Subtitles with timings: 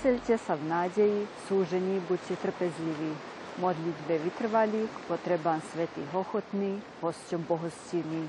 [0.00, 3.12] Veselte sa v nádeji, v súžení buďte trpezliví.
[3.60, 8.24] Modlitbe vytrvalí, k potrebám svetých ochotní, hosťom bohostinní.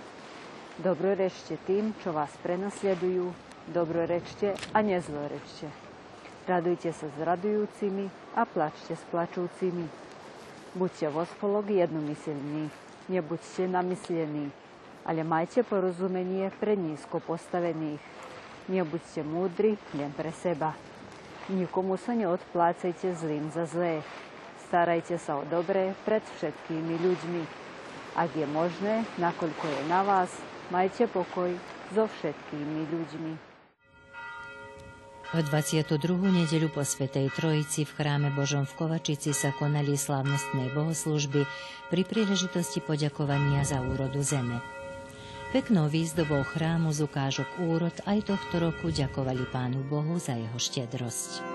[0.84, 3.31] Dobrorečte tým, čo vás prenasledujú,
[3.71, 5.71] dobrorečte a nezlorečte.
[6.43, 9.88] Radujte sa s radujúcimi a plačte s plačúcimi.
[10.76, 12.67] Buďte vo spolok jednomyselní,
[13.07, 14.51] nebuďte namyslení,
[15.07, 18.03] ale majte porozumenie pre nízko postavených.
[18.67, 20.91] Nebuďte múdri len pre seba.
[21.52, 24.00] Nikomu sa neodplácajte zlým za zlé.
[24.72, 27.43] Starajte sa o dobré pred všetkými ľuďmi.
[28.16, 30.32] Ak je možné, nakoľko je na vás,
[30.71, 31.52] majte pokoj
[31.91, 33.34] so všetkými ľuďmi.
[35.32, 35.96] V 22.
[36.27, 41.48] nedeľu po Svetej Trojici v chráme Božom v Kovačici sa konali slávnostné bohoslužby
[41.88, 44.80] pri príležitosti poďakovania za úrodu zeme.
[45.52, 51.51] Peknou výzdobou chrámu z ukážok úrod aj tohto roku ďakovali Pánu Bohu za jeho štedrosť.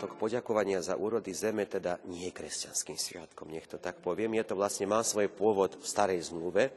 [0.00, 4.32] Sviatok poďakovania za úrody zeme teda nie je kresťanským sviatkom, nech to tak poviem.
[4.40, 6.72] Je to vlastne, má svoj pôvod v starej zmluve.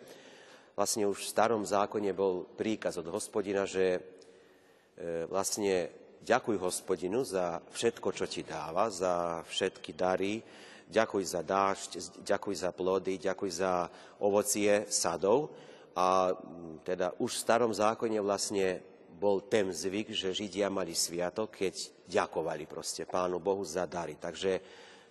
[0.75, 5.87] Vlastne už v starom zákone bol príkaz od hospodina, že e, vlastne
[6.19, 10.43] ďakuj hospodinu za všetko, čo ti dáva, za všetky dary,
[10.91, 13.87] ďakuj za dážď, ďakuj za plody, ďakuj za
[14.19, 15.47] ovocie sadov.
[15.95, 16.35] A
[16.83, 18.83] teda už v starom zákone vlastne
[19.23, 24.19] bol ten zvyk, že Židia mali sviatok, keď ďakovali proste Pánu Bohu za dary.
[24.19, 24.59] Takže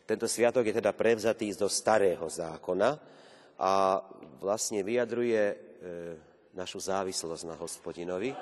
[0.05, 3.01] tento sviatok je teda prevzatý zo starého zákona
[3.57, 4.05] a
[4.37, 5.57] vlastne vyjadruje e,
[6.53, 8.37] našu závislosť na hospodinovi.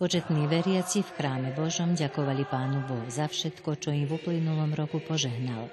[0.00, 4.96] Početní veriaci v chráme Božom ďakovali Pánu Bohu za všetko, čo im v uplynulom roku
[4.96, 5.68] požehnal.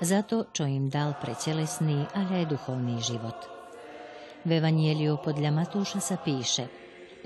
[0.00, 3.36] Za to, čo im dal pre telesný, ale aj duchovný život.
[4.48, 6.72] V Evanieliu podľa Matúša sa píše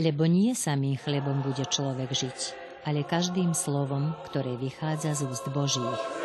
[0.03, 2.39] Lebo nie samým chlebom bude človek žiť,
[2.91, 6.16] ale každým slovom, ktoré vychádza z úst Božích.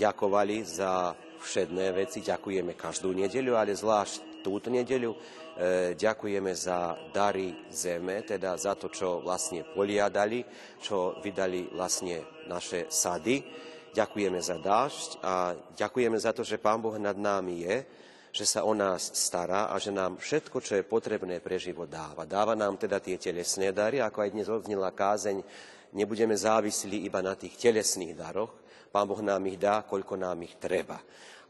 [0.00, 2.24] Ďakovali za všedné veci.
[2.24, 5.18] Ďakujeme každú nedeľu, ale zvlášť túto nedeľu e,
[5.92, 10.40] ďakujeme za dary zeme, teda za to, čo vlastne poliadali,
[10.80, 13.44] čo vydali vlastne naše sady.
[13.90, 15.34] Ďakujeme za dážď a
[15.76, 17.76] ďakujeme za to, že Pán Boh nad námi je,
[18.30, 22.22] že sa o nás stará a že nám všetko, čo je potrebné pre život dáva.
[22.22, 25.42] Dáva nám teda tie telesné dary, ako aj dnes odznila kázeň,
[25.92, 28.60] nebudeme závislí iba na tých telesných daroch,
[28.90, 30.98] Pán Boh nám ich dá, koľko nám ich treba.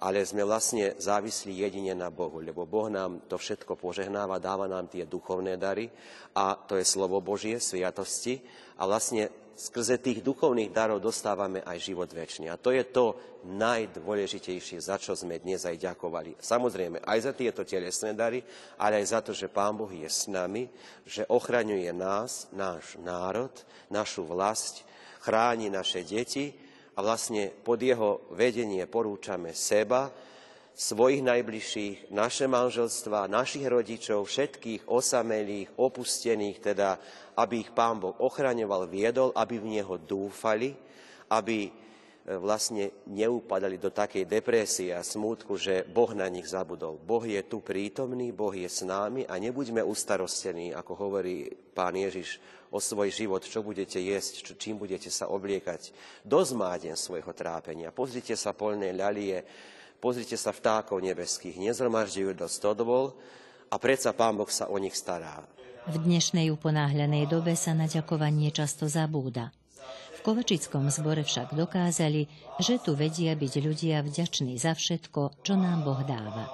[0.00, 4.88] Ale sme vlastne závislí jedine na Bohu, lebo Boh nám to všetko požehnáva, dáva nám
[4.88, 5.88] tie duchovné dary
[6.36, 8.40] a to je slovo Božie, sviatosti
[8.80, 12.48] a vlastne skrze tých duchovných darov dostávame aj život väčší.
[12.48, 13.12] A to je to
[13.44, 16.40] najdôležitejšie, za čo sme dnes aj ďakovali.
[16.40, 18.40] Samozrejme, aj za tieto telesné dary,
[18.80, 20.64] ale aj za to, že Pán Boh je s nami,
[21.04, 23.52] že ochraňuje nás, náš národ,
[23.92, 24.88] našu vlast,
[25.20, 26.56] chráni naše deti
[26.96, 30.08] a vlastne pod jeho vedenie porúčame seba,
[30.74, 36.96] svojich najbližších, naše manželstva, našich rodičov, všetkých osamelých, opustených, teda
[37.36, 40.72] aby ich Pán Boh ochraňoval, viedol, aby v Neho dúfali,
[41.30, 41.70] aby e,
[42.38, 47.00] vlastne neupadali do takej depresie a smútku, že Boh na nich zabudol.
[47.00, 52.40] Boh je tu prítomný, Boh je s námi a nebuďme ustarostení, ako hovorí pán Ježiš
[52.70, 55.90] o svoj život, čo budete jesť, čo, čím budete sa obliekať.
[56.22, 57.90] Dosť má deň svojho trápenia.
[57.90, 59.42] Pozrite sa polné ľalie,
[60.00, 63.14] pozrite sa vtákov nebeských, nezromažďujú do stodovol
[63.70, 65.44] a predsa Pán Boh sa o nich stará.
[65.88, 69.52] V dnešnej uponáhľanej dobe sa na ďakovanie často zabúda.
[70.20, 72.28] V Kovačickom zbore však dokázali,
[72.60, 76.52] že tu vedia byť ľudia vďační za všetko, čo nám Boh dáva.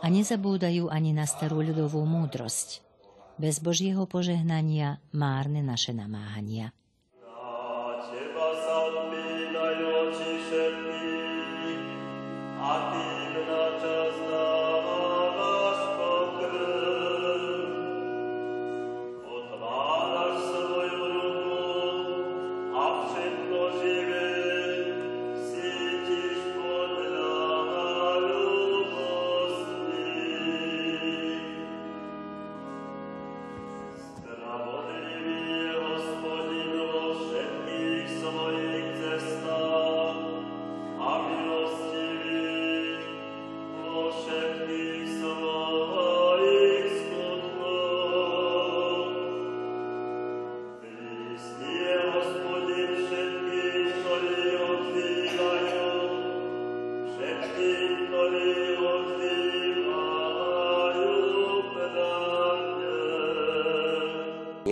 [0.00, 2.80] A nezabúdajú ani na starú ľudovú múdrosť.
[3.36, 6.72] Bez Božieho požehnania márne naše namáhania.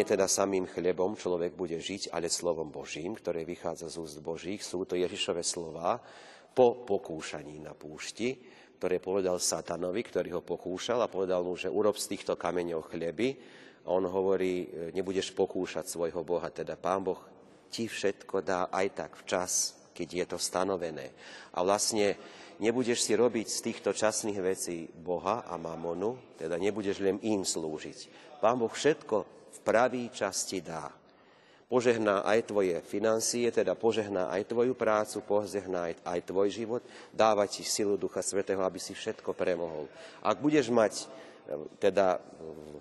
[0.06, 4.62] Teda samým chlebom človek bude žiť, ale slovom Božím, ktoré vychádza z úst Božích.
[4.62, 5.98] Sú to Ježišové slova
[6.54, 8.38] po pokúšaní na púšti,
[8.78, 13.34] ktoré povedal satanovi, ktorý ho pokúšal a povedal mu, že urob z týchto kameňov chleby.
[13.86, 17.20] A on hovorí, nebudeš pokúšať svojho Boha, teda Pán Boh
[17.66, 21.10] ti všetko dá aj tak včas, keď je to stanovené.
[21.54, 22.14] A vlastne
[22.62, 27.98] nebudeš si robiť z týchto časných vecí Boha a mamonu, teda nebudeš len im slúžiť.
[28.38, 30.92] Pán Boh všetko v pravý čas ti dá.
[31.66, 37.66] Požehná aj tvoje financie, teda požehná aj tvoju prácu, požehná aj, tvoj život, dáva ti
[37.66, 39.90] silu Ducha Svetého, aby si všetko premohol.
[40.22, 41.04] Ak budeš mať e,
[41.82, 42.18] teda e,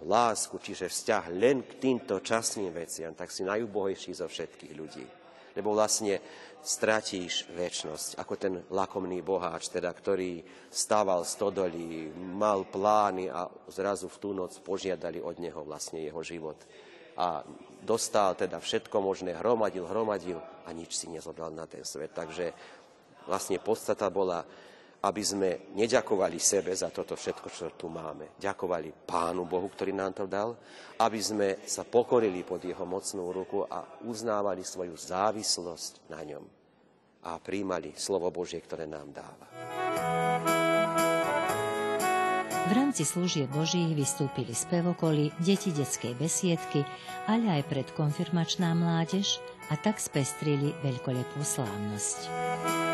[0.06, 5.25] lásku, čiže vzťah len k týmto časným veciam, tak si najúbohejší zo všetkých ľudí.
[5.56, 6.20] Lebo vlastne
[6.60, 14.20] stratíš väčnosť, ako ten lakomný boháč, teda, ktorý stával stodolí, mal plány a zrazu v
[14.20, 16.60] tú noc požiadali od neho vlastne jeho život.
[17.16, 17.48] a
[17.80, 22.12] dostal teda všetko možné, hromadil, hromadil a nič si nezobral na ten svet.
[22.12, 22.52] Takže
[23.24, 24.44] vlastne podstata bola,
[25.06, 28.34] aby sme neďakovali sebe za toto všetko, čo tu máme.
[28.42, 30.58] Ďakovali Pánu Bohu, ktorý nám to dal,
[30.98, 36.46] aby sme sa pokorili pod Jeho mocnú ruku a uznávali svoju závislosť na ňom
[37.26, 39.46] a príjmali slovo Božie, ktoré nám dáva.
[42.66, 46.82] V rámci služieb Božích vystúpili spevokoly, deti detskej besiedky,
[47.30, 49.38] ale aj predkonfirmačná mládež
[49.70, 52.85] a tak spestrili veľkolepú slávnosť.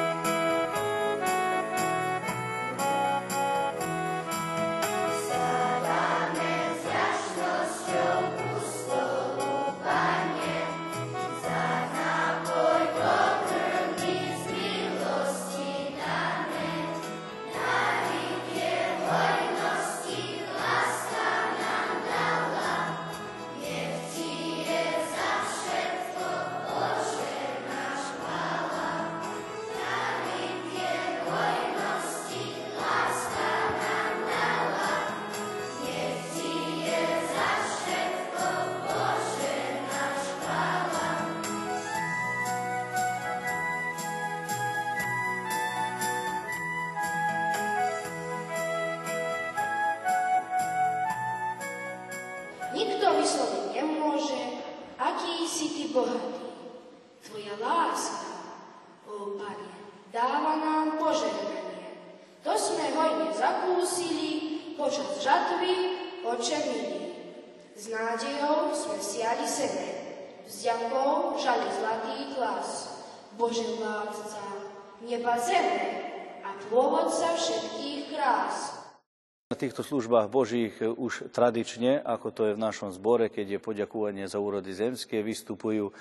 [79.62, 84.42] Týchto službách Božích už tradične, ako to je v našom zbore, keď je poďakovanie za
[84.42, 85.94] úrody zemské, vystupujú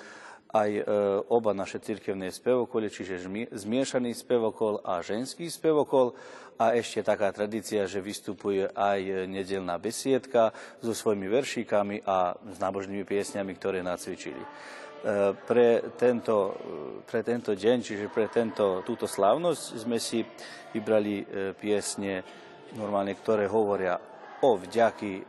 [0.49, 0.83] aj e,
[1.29, 3.21] oba naše cirkevné spevokoly, čiže
[3.53, 6.17] zmiešaný spevokol a ženský spevokol.
[6.61, 13.01] A ešte taká tradícia, že vystupuje aj nedelná besiedka so svojimi veršíkami a s nábožnými
[13.01, 14.41] piesňami, ktoré nacvičili.
[14.41, 14.47] E,
[15.33, 16.57] pre tento,
[17.05, 20.25] pre tento deň, čiže pre tento, túto slávnosť sme si
[20.73, 21.25] vybrali e,
[21.57, 22.21] piesne
[22.75, 23.99] normálne, ktoré hovoria
[24.41, 25.23] o vďaky, e,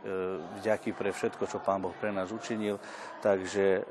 [0.61, 2.81] vďaky pre všetko, čo Pán Boh pre nás učinil.
[3.21, 3.81] Takže e,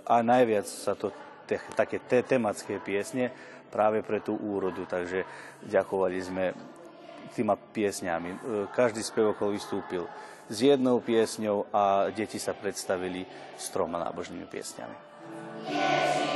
[0.00, 1.12] a najviac sa to
[1.44, 3.28] te, také te, tematické piesne
[3.68, 4.88] práve pre tú úrodu.
[4.88, 5.24] Takže
[5.68, 6.44] ďakovali sme
[7.36, 8.30] týma piesňami.
[8.32, 8.38] E,
[8.72, 10.08] každý spevokol vystúpil
[10.50, 13.22] s jednou piesňou a deti sa predstavili
[13.54, 14.96] s troma nábožnými piesňami.
[15.70, 16.29] Ježiš,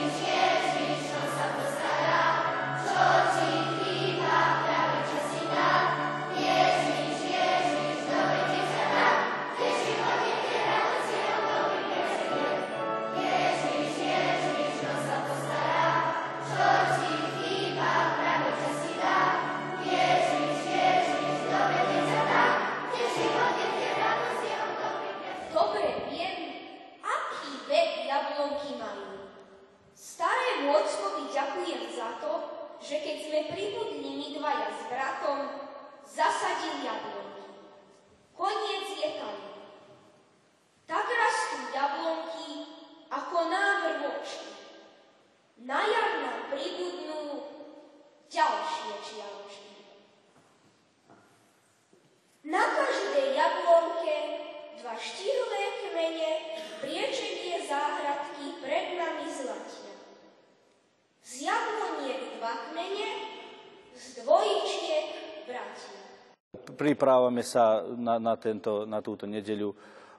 [66.95, 69.75] pripravame sa na, na, tento, na túto nedeľu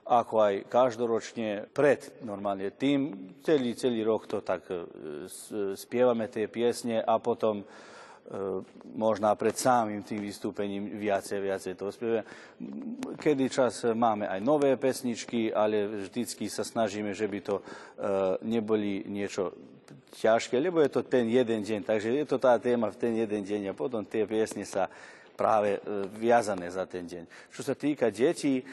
[0.06, 3.32] ako aj každoročne pred normálne tým.
[3.42, 4.86] Celý, celý rok to tak e,
[5.74, 7.64] spievame tie piesne a potom e,
[8.94, 12.22] možná pred samým tým vystúpením viacej, viacej to spievame.
[13.18, 17.62] Kedy čas máme aj nové pesničky, ale vždycky sa snažíme, že by to e,
[18.46, 19.58] neboli niečo
[20.22, 23.42] ťažké, lebo je to ten jeden deň, takže je to tá téma v ten jeden
[23.42, 24.86] deň a potom tie piesne sa
[25.36, 25.80] práve e,
[26.16, 27.52] viazané za ten deň.
[27.52, 28.64] Čo sa týka detí, e,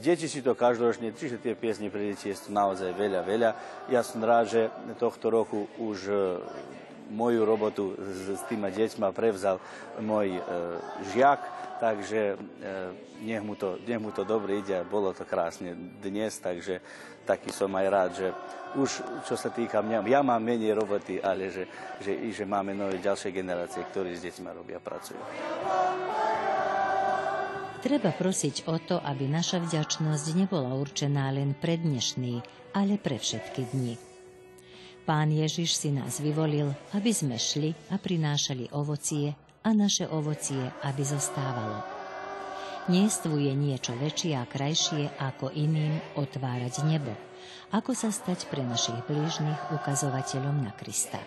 [0.00, 3.50] deti si to každoročne, čiže tie piesne pre deti je naozaj veľa, veľa.
[3.92, 4.62] Ja som rád, že
[4.96, 6.14] tohto roku už e,
[7.10, 9.62] moju robotu s, s týma deťma prevzal
[10.02, 10.42] môj e,
[11.14, 11.40] žiak,
[11.78, 12.36] takže e,
[13.22, 16.80] nech, mu to, nech mu to dobre ide bolo to krásne dnes, takže
[17.26, 18.28] taký som aj rád, že
[18.78, 18.90] už
[19.26, 21.64] čo sa týka mňa, ja mám menej roboty, ale že,
[21.98, 25.18] že, že máme nové ďalšie generácie, ktorí s deťmi robia, pracujú.
[27.80, 32.42] Treba prosiť o to, aby naša vďačnosť nebola určená len pre dnešný,
[32.74, 33.94] ale pre všetky dni.
[35.06, 41.02] Pán Ježiš si nás vyvolil, aby sme šli a prinášali ovocie a naše ovocie, aby
[41.06, 41.95] zostávalo.
[42.86, 47.10] Niestvuje niečo väčšie a krajšie ako iným otvárať nebo,
[47.74, 51.18] ako sa stať pre našich blížnych ukazovateľom na Krista.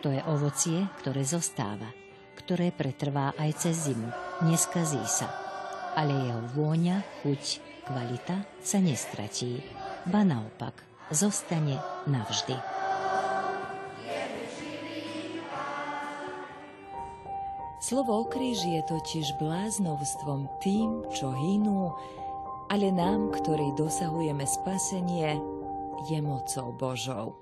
[0.00, 1.92] To je ovocie, ktoré zostáva,
[2.40, 4.08] ktoré pretrvá aj cez zimu,
[4.48, 5.46] neskazí sa
[5.96, 7.42] ale jeho vôňa, chuť,
[7.88, 9.64] kvalita sa nestratí,
[10.04, 12.85] ba naopak, zostane navždy.
[17.86, 21.94] Slovo o kríži je totiž bláznovstvom tým, čo hynú,
[22.66, 25.38] ale nám, ktorí dosahujeme spasenie,
[26.10, 27.38] je mocou Božou.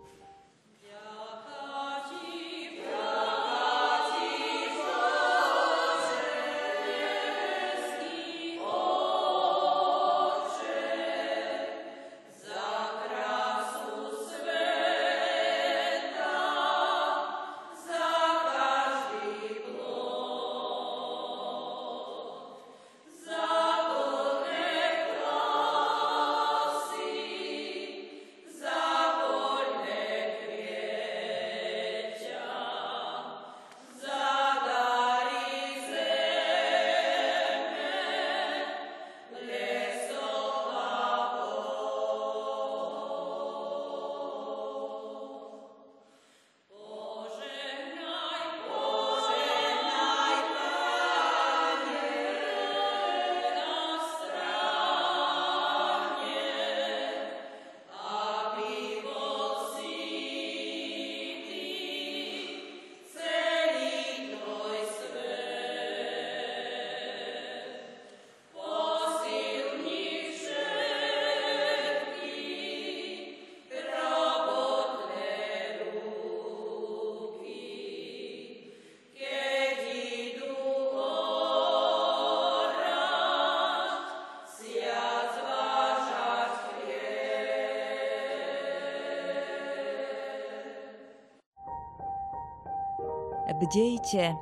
[93.54, 94.34] Bdejte,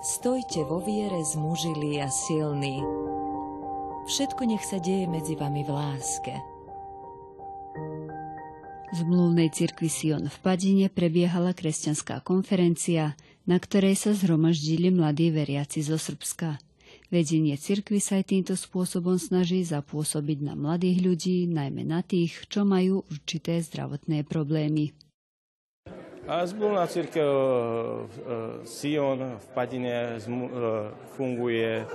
[0.00, 2.80] stojte vo viere zmužili a silní.
[4.08, 6.32] Všetko nech sa deje medzi vami v láske.
[8.96, 13.12] V mluvnej cirkvi Sion v Padine prebiehala kresťanská konferencia,
[13.44, 16.56] na ktorej sa zhromaždili mladí veriaci zo Srbska.
[17.12, 22.64] Vedenie cirkvi sa aj týmto spôsobom snaží zapôsobiť na mladých ľudí, najmä na tých, čo
[22.64, 24.96] majú určité zdravotné problémy.
[26.26, 28.02] A zborná církev e,
[28.66, 30.26] Sion v Padine e,
[31.14, 31.82] funguje.
[31.82, 31.86] E,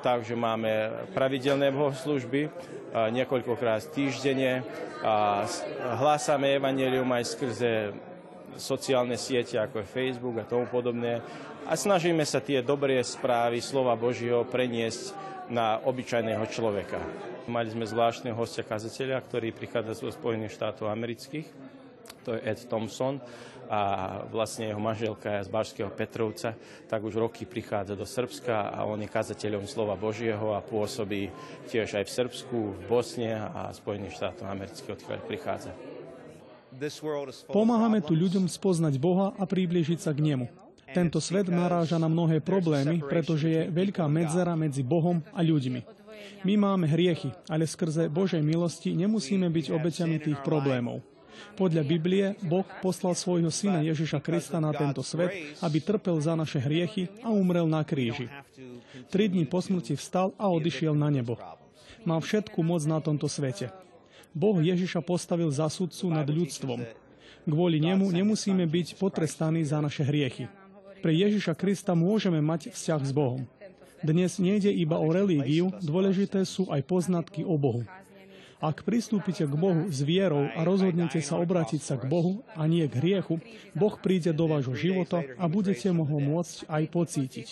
[0.00, 2.48] tak, že máme pravidelné bohoslužby
[2.92, 4.64] niekoľkokrát týždenne.
[6.00, 7.72] Hlásame evanelium aj skrze
[8.56, 11.24] sociálne siete ako je Facebook a tomu podobné
[11.64, 15.16] a snažíme sa tie dobré správy slova Božieho preniesť
[15.48, 17.00] na obyčajného človeka.
[17.48, 21.48] Mali sme zvláštneho hostia kazateľa, ktorý prichádza zo Spojených štátov amerických
[22.22, 23.20] to je Ed Thompson
[23.72, 23.80] a
[24.28, 26.52] vlastne jeho manželka je z Bažského Petrovca,
[26.90, 31.32] tak už roky prichádza do Srbska a on je kazateľom slova Božieho a pôsobí
[31.72, 35.72] tiež aj v Srbsku, v Bosne a Spojených štátoch amerických, odkiaľ prichádza.
[37.48, 40.48] Pomáhame tu ľuďom spoznať Boha a priblížiť sa k Nemu.
[40.92, 45.80] Tento svet naráža na mnohé problémy, pretože je veľká medzera medzi Bohom a ľuďmi.
[46.44, 51.00] My máme hriechy, ale skrze Božej milosti nemusíme byť obeťami tých problémov.
[51.52, 56.58] Podľa Biblie Boh poslal svojho syna Ježiša Krista na tento svet, aby trpel za naše
[56.60, 58.28] hriechy a umrel na kríži.
[59.12, 61.36] Tri dní po smrti vstal a odišiel na nebo.
[62.02, 63.70] Má všetku moc na tomto svete.
[64.32, 66.80] Boh Ježiša postavil za sudcu nad ľudstvom.
[67.44, 70.48] Kvôli nemu nemusíme byť potrestaní za naše hriechy.
[71.02, 73.44] Pre Ježiša Krista môžeme mať vzťah s Bohom.
[74.02, 77.86] Dnes nejde iba o relígiu, dôležité sú aj poznatky o Bohu.
[78.62, 82.86] Ak pristúpite k Bohu s vierou a rozhodnete sa obrátiť sa k Bohu a nie
[82.86, 83.42] k hriechu,
[83.74, 87.48] Boh príde do vášho života a budete ho môcť aj pocítiť.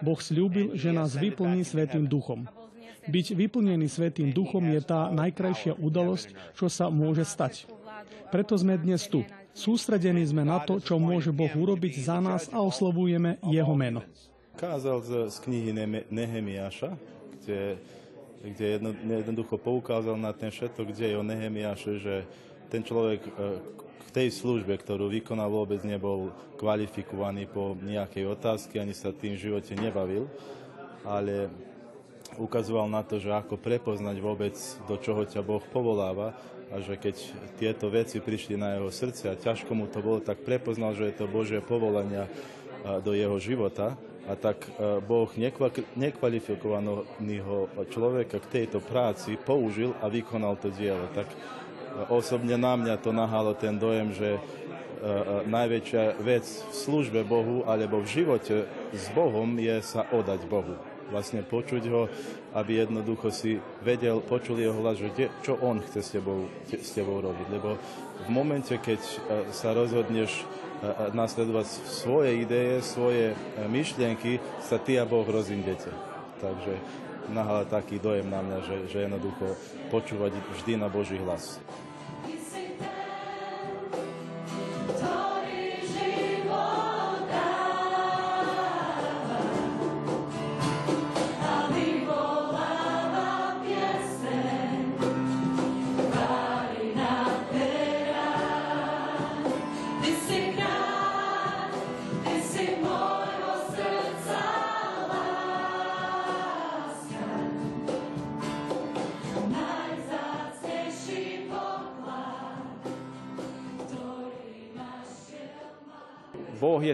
[0.00, 2.48] Boh slúbil, že nás vyplní Svetým duchom.
[3.04, 7.68] Byť vyplnený Svetým duchom je tá najkrajšia udalosť, čo sa môže stať.
[8.32, 9.28] Preto sme dnes tu.
[9.52, 14.00] Sústredení sme na to, čo môže Boh urobiť za nás a oslovujeme Jeho meno.
[14.56, 15.76] Kázal z knihy
[16.08, 16.96] Nehemiáša,
[17.36, 17.76] kde
[18.42, 22.14] kde jedno, jednoducho poukázal na ten všetko, kde je o Nehemiaše, že
[22.70, 23.30] ten človek e,
[24.08, 29.50] v tej službe, ktorú vykonal, vôbec nebol kvalifikovaný po nejakej otázke, ani sa tým v
[29.50, 30.30] živote nebavil,
[31.02, 31.50] ale
[32.38, 34.54] ukazoval na to, že ako prepoznať vôbec,
[34.86, 36.36] do čoho ťa Boh povoláva
[36.68, 37.16] a že keď
[37.56, 41.14] tieto veci prišli na jeho srdce a ťažko mu to bolo, tak prepoznal, že je
[41.16, 42.28] to Božie povolania
[43.00, 43.96] do jeho života
[44.28, 44.68] a tak
[45.08, 45.32] Boh
[45.96, 51.08] nekvalifikovaného človeka k tejto práci použil a vykonal to dielo.
[51.16, 51.26] Tak
[52.12, 54.36] osobne na mňa to nahalo ten dojem, že
[55.48, 60.76] najväčšia vec v službe Bohu alebo v živote s Bohom je sa odať Bohu.
[61.08, 62.04] Vlastne počuť ho,
[62.52, 67.24] aby jednoducho si vedel, počul jeho hlas, že čo on chce s tebou, s tebou
[67.24, 67.48] robiť.
[67.48, 67.80] Lebo
[68.24, 69.00] v momente, keď
[69.48, 70.44] sa rozhodneš
[71.16, 73.32] nasledovať svoje ideje, svoje
[73.66, 75.90] myšlienky, sa ty a Boh rozindete.
[76.38, 76.76] Takže
[77.32, 79.56] nahala taký dojem na mňa, že, že jednoducho
[79.90, 81.58] počúvať vždy na Boží hlas.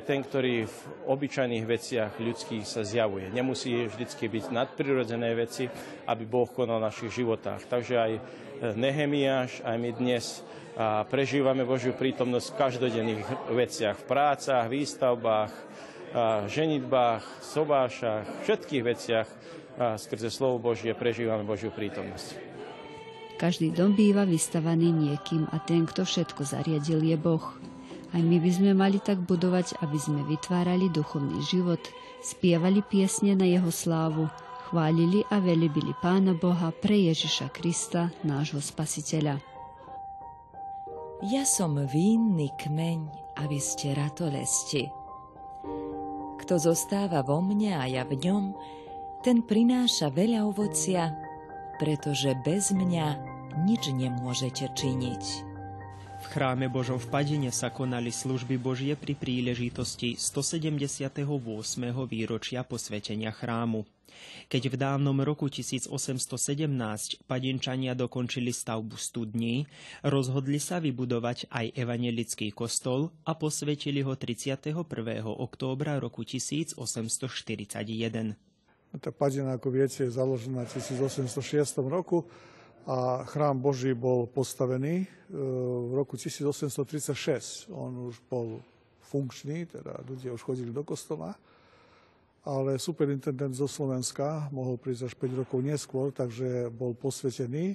[0.04, 3.32] Ten, ktorý v obyčajných veciach ľudských sa zjavuje.
[3.32, 5.66] Nemusí vždycky byť nadprirodzené veci,
[6.04, 7.64] aby Boh konal v našich životách.
[7.66, 8.12] Takže aj
[8.76, 10.44] Nehemiáš, aj my dnes
[11.08, 15.52] prežívame Božiu prítomnosť v každodenných veciach, v prácach, výstavbách,
[16.46, 19.28] ženitbách, sobášach, všetkých veciach
[19.98, 22.54] skrze slovo Božie prežívame Božiu prítomnosť.
[23.34, 27.42] Každý dom býva vystavaný niekým a ten, kto všetko zariadil, je Boh.
[28.14, 31.82] Aj my by sme mali tak budovať, aby sme vytvárali duchovný život,
[32.22, 34.30] spievali piesne na jeho slávu,
[34.70, 39.42] chválili a velebili Pána Boha pre Ježiša Krista, nášho Spasiteľa.
[41.26, 43.00] Ja som vínny kmeň
[43.34, 44.86] a vy ste ratolesti.
[46.38, 48.44] Kto zostáva vo mne a ja v ňom,
[49.26, 51.10] ten prináša veľa ovocia,
[51.82, 53.18] pretože bez mňa
[53.64, 55.53] nič nemôžete činiť.
[56.24, 61.20] V chráme Božom v Padine sa konali služby Božie pri príležitosti 178.
[62.08, 63.84] výročia posvetenia chrámu.
[64.48, 65.92] Keď v dávnom roku 1817
[67.28, 69.68] padinčania dokončili stavbu studní,
[70.00, 74.80] rozhodli sa vybudovať aj evanelický kostol a posvetili ho 31.
[75.28, 78.32] októbra roku 1841.
[78.96, 82.24] Tá padina, ako viete, je založená v 1806 roku
[82.84, 87.72] a chrám Boží bol postavený v roku 1836.
[87.72, 88.60] On už bol
[89.08, 91.32] funkčný, teda ľudia už chodili do kostola
[92.44, 97.72] ale superintendent zo Slovenska mohol prísť až 5 rokov neskôr, takže bol posvetený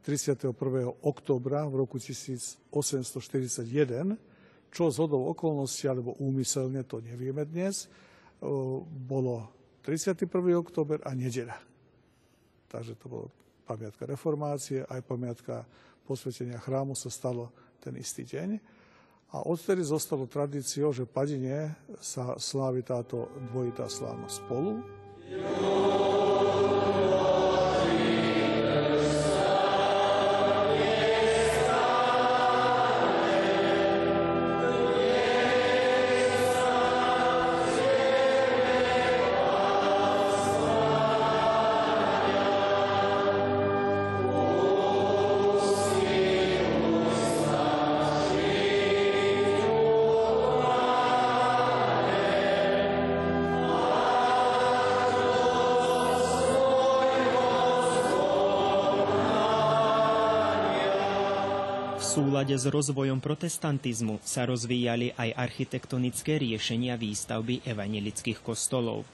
[0.00, 0.56] 31.
[1.04, 2.72] oktobra v roku 1841,
[4.72, 7.92] čo z hodou okolností alebo úmyselne, to nevieme dnes,
[8.88, 9.52] bolo
[9.84, 10.24] 31.
[10.56, 11.60] október a nedeľa.
[12.72, 13.26] Takže to bolo
[13.68, 15.68] pamiatka reformácie, aj pamiatka
[16.08, 17.52] posvetenia chrámu sa stalo
[17.84, 18.56] ten istý deň.
[19.36, 24.80] A odtedy zostalo tradíciou, že Padine sa slávi táto dvojitá slávnosť spolu.
[62.48, 69.04] Súlade s rozvojom protestantizmu sa rozvíjali aj architektonické riešenia výstavby evanelických kostolov.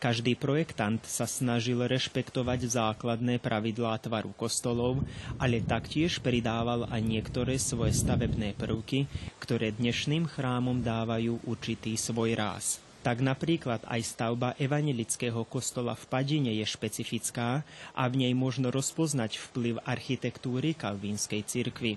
[0.00, 5.04] Každý projektant sa snažil rešpektovať základné pravidlá tvaru kostolov,
[5.36, 9.04] ale taktiež pridával aj niektoré svoje stavebné prvky,
[9.36, 12.80] ktoré dnešným chrámom dávajú určitý svoj ráz.
[13.00, 17.64] Tak napríklad aj stavba evanelického kostola v Padine je špecifická
[17.96, 21.96] a v nej možno rozpoznať vplyv architektúry kalvínskej cirkvy.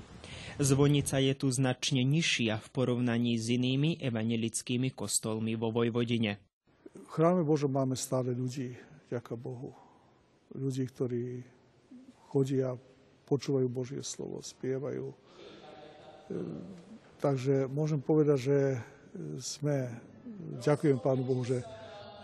[0.63, 6.39] Zvonica je tu značne nižšia v porovnaní s inými evanelickými kostolmi vo Vojvodine.
[6.93, 8.77] V chráme Božom máme stále ľudí,
[9.11, 9.75] ďaká Bohu.
[10.55, 11.43] Ľudí, ktorí
[12.31, 12.79] chodia,
[13.27, 15.11] počúvajú Božie slovo, spievajú.
[15.11, 15.15] E,
[17.19, 18.57] takže môžem povedať, že
[19.41, 19.89] sme,
[20.61, 21.61] ďakujem Pánu Bohu, že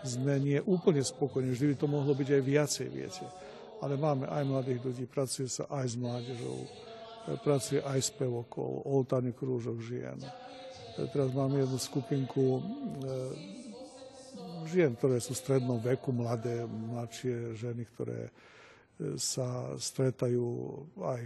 [0.00, 1.52] sme nie úplne spokojní.
[1.52, 3.24] Vždy by to mohlo byť aj viacej, viete.
[3.80, 6.68] Ale máme aj mladých ľudí, pracuje sa aj s mládežou,
[7.40, 10.20] pracuje aj s pevokol, oltárny krúžok žien.
[10.96, 12.60] Teraz máme jednu skupinku
[14.68, 18.28] žien, ktoré sú v strednom veku, mladé, mladšie ženy, ktoré
[19.16, 20.44] sa stretajú
[21.00, 21.22] aj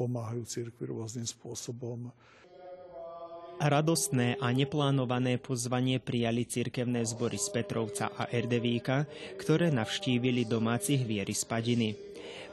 [0.00, 2.08] pomáhajú cirkvi rôznym spôsobom.
[3.62, 9.06] Radostné a neplánované pozvanie prijali cirkevné zbory z Petrovca a Erdevíka,
[9.38, 11.88] ktoré navštívili domácich viery z Padiny.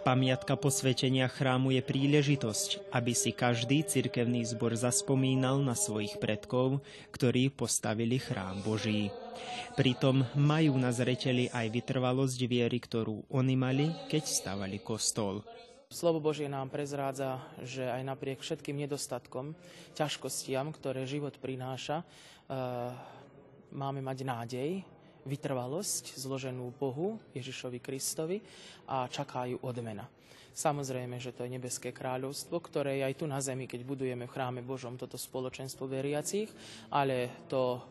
[0.01, 6.81] Pamiatka posvetenia chrámu je príležitosť, aby si každý cirkevný zbor zaspomínal na svojich predkov,
[7.13, 9.13] ktorí postavili chrám Boží.
[9.77, 15.45] Pritom majú na zreteli aj vytrvalosť viery, ktorú oni mali, keď stavali kostol.
[15.91, 19.51] Slovo Božie nám prezrádza, že aj napriek všetkým nedostatkom,
[19.91, 22.95] ťažkostiam, ktoré život prináša, eh,
[23.75, 24.69] máme mať nádej,
[25.27, 28.39] vytrvalosť zloženú Bohu, Ježišovi Kristovi
[28.87, 30.07] a čakajú odmena.
[30.55, 34.33] Samozrejme, že to je nebeské kráľovstvo, ktoré je aj tu na zemi, keď budujeme v
[34.33, 36.47] chráme Božom toto spoločenstvo veriacich,
[36.87, 37.83] ale to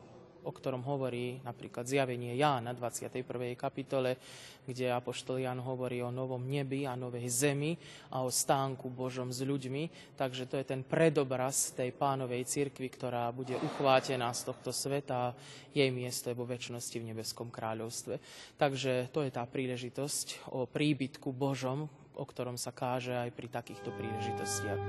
[0.45, 3.25] o ktorom hovorí napríklad zjavenie Jána 21.
[3.57, 4.17] kapitole,
[4.65, 7.75] kde Apoštol Ján hovorí o novom nebi a novej zemi
[8.13, 10.15] a o stánku Božom s ľuďmi.
[10.15, 15.35] Takže to je ten predobraz tej pánovej cirkvi, ktorá bude uchvátená z tohto sveta a
[15.75, 18.19] jej miesto je vo väčšnosti v nebeskom kráľovstve.
[18.57, 23.91] Takže to je tá príležitosť o príbytku Božom, o ktorom sa káže aj pri takýchto
[23.97, 24.81] príležitostiach.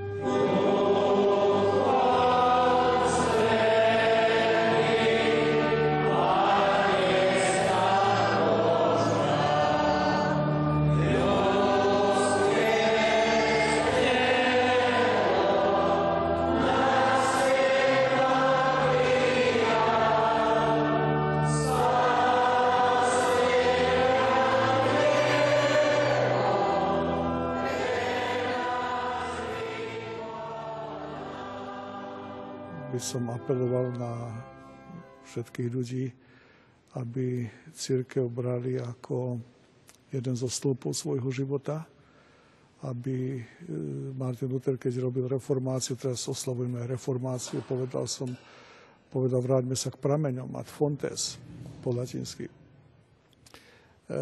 [32.99, 34.11] Som apeloval na
[35.23, 36.11] všetkých ľudí,
[36.99, 39.39] aby církev brali ako
[40.11, 41.87] jeden zo stĺpov svojho života,
[42.83, 43.41] aby e,
[44.11, 48.27] Martin Luther, keď robil reformáciu, teraz oslavujeme reformáciu, povedal som,
[49.07, 51.39] povedal, vráťme sa k prameňom, ad fontes,
[51.79, 52.49] po latinsky.
[52.49, 52.53] E,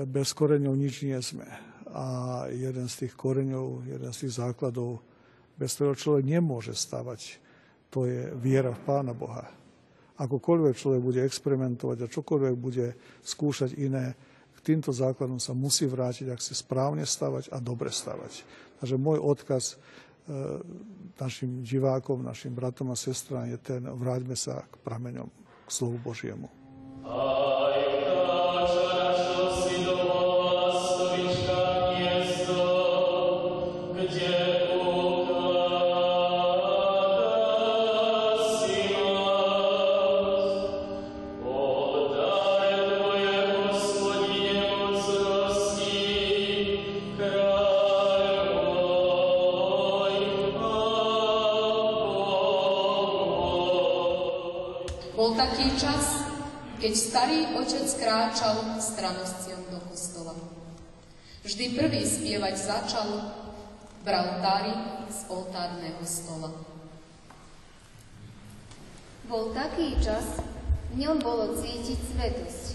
[0.06, 1.50] bez koreňov nič nie sme.
[1.90, 2.06] A
[2.54, 5.02] jeden z tých koreňov, jeden z tých základov,
[5.58, 7.49] bez ktorého človek nemôže stavať
[7.90, 9.50] to je viera v Pána Boha.
[10.20, 12.88] Akokoľvek človek bude experimentovať a čokoľvek bude
[13.24, 14.14] skúšať iné,
[14.60, 18.44] k týmto základom sa musí vrátiť, ak chce správne stavať a dobre stavať.
[18.84, 19.76] Takže môj odkaz e,
[21.16, 25.32] našim divákom, našim bratom a sestrám je ten, vráťme sa k prameňom,
[25.64, 26.52] k slovu Božiemu.
[56.80, 60.36] Keď starý otec kráčal stranostciom do kostola.
[61.44, 63.08] Vždy prvý spievať začal,
[64.04, 64.76] bral dary
[65.08, 66.52] z oltárneho stola.
[69.32, 70.44] Bol taký čas,
[70.92, 72.66] v ňom bolo cítiť svetosť.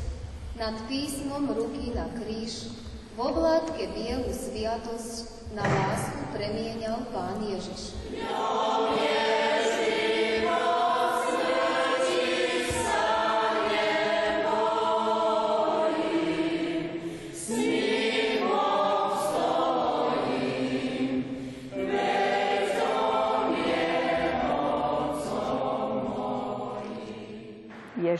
[0.56, 2.72] Nad písmom ruky na kríž,
[3.14, 7.93] v oblátke bielu sviatosť na lásku premienial Pán Ježiš.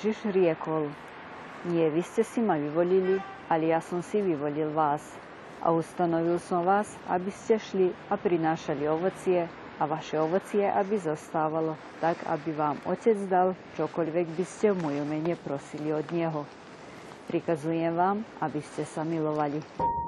[0.05, 0.93] Ježiš riekol,
[1.65, 3.17] nie vy ste si ma vyvolili,
[3.49, 5.01] ale ja som si vyvolil vás.
[5.65, 9.49] A ustanovil som vás, aby ste šli a prinášali ovocie
[9.81, 15.09] a vaše ovocie, aby zostávalo, tak aby vám Otec dal čokoľvek by ste v mojom
[15.09, 16.45] mene prosili od Neho.
[17.25, 20.04] Prikazujem vám, aby ste sa milovali.